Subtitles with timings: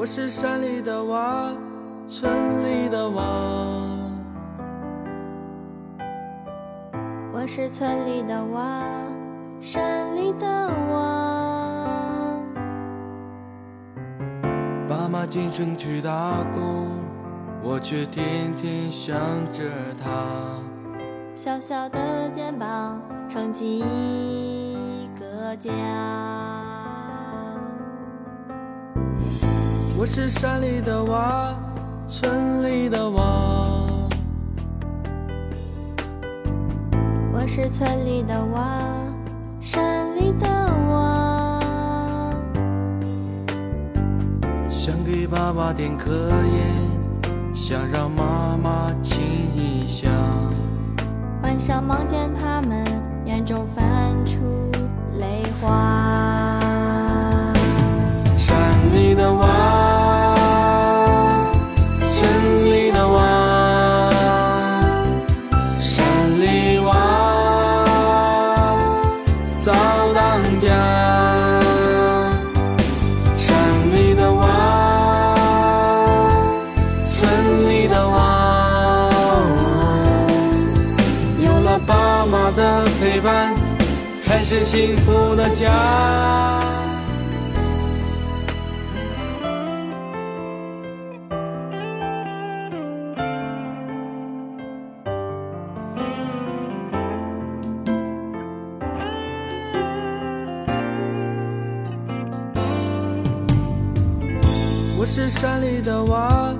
[0.00, 1.52] 我是山里的娃，
[2.08, 2.32] 村
[2.64, 3.22] 里的娃。
[7.30, 8.82] 我是村里的娃，
[9.60, 12.40] 山里的娃。
[14.88, 16.88] 爸妈进城去打工，
[17.62, 19.14] 我却天天想
[19.52, 19.64] 着
[20.02, 20.08] 他。
[21.34, 25.70] 小小的肩膀撑起一个家。
[30.00, 31.54] 我是山里的娃，
[32.08, 33.66] 村里的娃。
[37.30, 38.80] 我是村里的娃，
[39.60, 40.48] 山里的
[40.88, 41.60] 娃。
[44.70, 46.74] 想给爸爸点颗烟，
[47.54, 49.22] 想让妈妈亲
[49.54, 50.08] 一下。
[51.42, 52.49] 晚上梦见他
[82.56, 83.54] 的陪伴，
[84.22, 85.70] 才是幸福的家。
[104.98, 106.54] 我是山里的娃，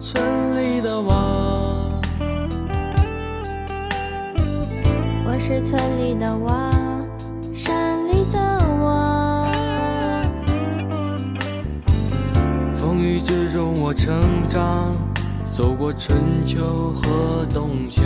[0.00, 0.22] 村
[0.60, 0.91] 里的
[5.44, 6.70] 是村里的娃，
[7.52, 8.38] 山里的
[8.80, 9.50] 娃。
[12.80, 14.92] 风雨之中我成长，
[15.44, 16.16] 走过春
[16.46, 18.04] 秋和冬夏。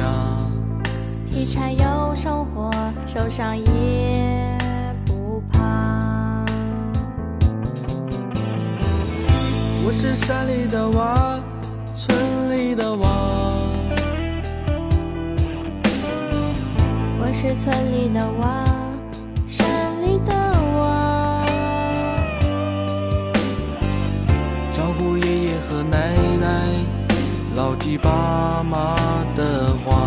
[1.30, 2.70] 劈柴又生火，
[3.06, 4.56] 受伤也
[5.04, 6.42] 不怕。
[9.84, 11.38] 我是山里的娃，
[11.94, 13.05] 村里的娃。
[17.38, 18.64] 是村里的娃，
[19.46, 19.66] 山
[20.02, 20.32] 里的
[20.78, 21.44] 娃。
[24.72, 26.66] 照顾爷爷和奶奶，
[27.54, 28.96] 牢记爸妈
[29.36, 30.05] 的话。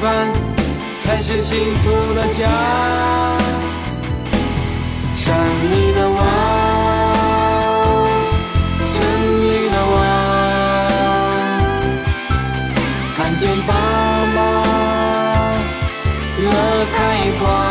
[0.00, 0.32] 伴，
[1.04, 2.48] 才是幸福的家。
[5.14, 5.36] 山
[5.70, 6.16] 里的娃，
[8.86, 8.94] 村
[9.42, 9.96] 里的娃，
[13.16, 13.74] 看见爸
[14.34, 14.38] 妈
[16.38, 16.46] 乐
[16.94, 16.96] 开
[17.40, 17.67] 花。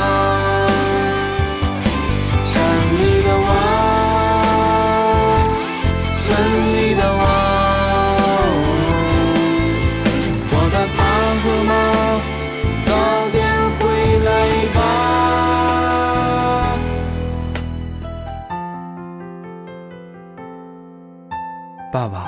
[21.90, 22.26] 爸爸，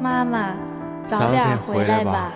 [0.00, 0.54] 妈妈，
[1.04, 2.32] 早早点点回回来吧。